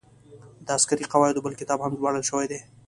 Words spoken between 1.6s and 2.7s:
کتاب هم ژباړل شوی دی.